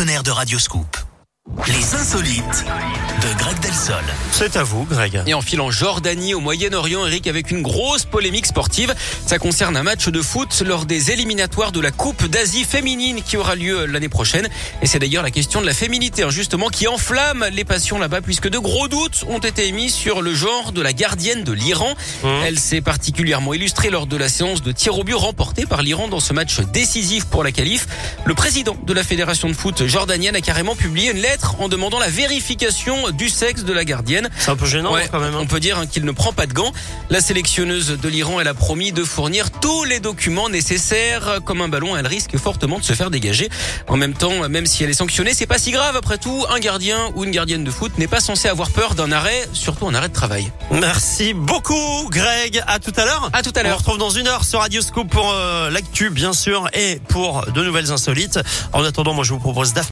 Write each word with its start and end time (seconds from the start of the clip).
partenaire 0.00 0.22
de 0.22 0.30
Radioscoop. 0.30 0.96
Les 1.66 1.79
insolites 2.00 2.64
de 3.20 3.38
Greg 3.38 3.58
Delsol. 3.60 4.02
C'est 4.32 4.56
à 4.56 4.62
vous, 4.62 4.84
Greg. 4.84 5.22
Et 5.26 5.34
en 5.34 5.42
file 5.42 5.60
en 5.60 5.70
Jordanie, 5.70 6.32
au 6.32 6.40
Moyen-Orient, 6.40 7.06
Eric, 7.06 7.26
avec 7.26 7.50
une 7.50 7.60
grosse 7.60 8.06
polémique 8.06 8.46
sportive. 8.46 8.94
Ça 9.26 9.38
concerne 9.38 9.76
un 9.76 9.82
match 9.82 10.08
de 10.08 10.22
foot 10.22 10.62
lors 10.64 10.86
des 10.86 11.10
éliminatoires 11.10 11.72
de 11.72 11.80
la 11.80 11.90
Coupe 11.90 12.26
d'Asie 12.26 12.64
féminine 12.64 13.20
qui 13.22 13.36
aura 13.36 13.54
lieu 13.54 13.84
l'année 13.84 14.08
prochaine. 14.08 14.48
Et 14.80 14.86
c'est 14.86 14.98
d'ailleurs 14.98 15.22
la 15.22 15.30
question 15.30 15.60
de 15.60 15.66
la 15.66 15.74
féminité, 15.74 16.22
hein, 16.22 16.30
justement, 16.30 16.68
qui 16.68 16.88
enflamme 16.88 17.44
les 17.52 17.64
passions 17.64 17.98
là-bas, 17.98 18.22
puisque 18.22 18.48
de 18.48 18.58
gros 18.58 18.88
doutes 18.88 19.26
ont 19.28 19.40
été 19.40 19.66
émis 19.66 19.90
sur 19.90 20.22
le 20.22 20.34
genre 20.34 20.72
de 20.72 20.80
la 20.80 20.94
gardienne 20.94 21.44
de 21.44 21.52
l'Iran. 21.52 21.94
Mmh. 22.22 22.28
Elle 22.46 22.58
s'est 22.58 22.80
particulièrement 22.80 23.52
illustrée 23.52 23.90
lors 23.90 24.06
de 24.06 24.16
la 24.16 24.30
séance 24.30 24.62
de 24.62 24.72
tir 24.72 24.98
au 24.98 25.04
but 25.04 25.14
remportée 25.14 25.66
par 25.66 25.82
l'Iran 25.82 26.08
dans 26.08 26.20
ce 26.20 26.32
match 26.32 26.60
décisif 26.72 27.26
pour 27.26 27.44
la 27.44 27.52
qualif. 27.52 27.86
Le 28.24 28.34
président 28.34 28.74
de 28.86 28.92
la 28.94 29.02
fédération 29.02 29.48
de 29.48 29.54
foot 29.54 29.86
jordanienne 29.86 30.36
a 30.36 30.40
carrément 30.40 30.76
publié 30.76 31.10
une 31.10 31.20
lettre 31.20 31.56
en 31.58 31.68
demandant 31.90 32.04
la 32.04 32.10
vérification 32.10 33.10
du 33.10 33.28
sexe 33.28 33.64
de 33.64 33.72
la 33.72 33.84
gardienne. 33.84 34.28
C'est 34.38 34.50
un 34.50 34.56
peu 34.56 34.66
gênant 34.66 34.92
Ouais, 34.94 35.08
quand 35.10 35.18
même. 35.18 35.34
hein. 35.34 35.38
On 35.40 35.46
peut 35.46 35.58
dire 35.58 35.76
hein, 35.78 35.86
qu'il 35.86 36.04
ne 36.04 36.12
prend 36.12 36.32
pas 36.32 36.46
de 36.46 36.52
gants. 36.52 36.72
La 37.10 37.20
sélectionneuse 37.20 37.98
de 38.00 38.08
l'Iran, 38.08 38.40
elle 38.40 38.46
a 38.48 38.54
promis 38.54 38.92
de 38.92 39.02
fournir 39.02 39.50
tous 39.50 39.82
les 39.84 39.98
documents 39.98 40.48
nécessaires. 40.48 41.40
Comme 41.44 41.60
un 41.62 41.68
ballon, 41.68 41.96
elle 41.96 42.06
risque 42.06 42.36
fortement 42.38 42.78
de 42.78 42.84
se 42.84 42.92
faire 42.92 43.10
dégager. 43.10 43.48
En 43.88 43.96
même 43.96 44.14
temps, 44.14 44.48
même 44.48 44.66
si 44.66 44.84
elle 44.84 44.90
est 44.90 44.94
sanctionnée, 44.94 45.34
c'est 45.34 45.46
pas 45.48 45.58
si 45.58 45.72
grave. 45.72 45.96
Après 45.96 46.18
tout, 46.18 46.44
un 46.48 46.60
gardien 46.60 47.10
ou 47.16 47.24
une 47.24 47.32
gardienne 47.32 47.64
de 47.64 47.70
foot 47.72 47.90
n'est 47.98 48.06
pas 48.06 48.20
censé 48.20 48.46
avoir 48.48 48.70
peur 48.70 48.94
d'un 48.94 49.10
arrêt, 49.10 49.48
surtout 49.52 49.88
un 49.88 49.94
arrêt 49.94 50.08
de 50.08 50.14
travail. 50.14 50.52
Merci 50.70 51.34
beaucoup, 51.34 52.08
Greg. 52.10 52.62
À 52.68 52.78
tout 52.78 52.92
à 52.96 53.04
l'heure. 53.04 53.30
À 53.32 53.42
tout 53.42 53.50
à 53.56 53.60
On 53.60 53.62
l'heure. 53.64 53.72
se 53.72 53.78
retrouve 53.78 53.98
dans 53.98 54.10
une 54.10 54.28
heure 54.28 54.44
sur 54.44 54.60
Radio 54.60 54.80
Scoop 54.80 55.08
pour 55.10 55.32
euh, 55.32 55.70
l'actu, 55.70 56.10
bien 56.10 56.32
sûr, 56.32 56.68
et 56.72 57.00
pour 57.08 57.46
de 57.52 57.64
nouvelles 57.64 57.90
insolites. 57.90 58.38
En 58.72 58.84
attendant, 58.84 59.12
moi, 59.12 59.24
je 59.24 59.32
vous 59.32 59.40
propose. 59.40 59.72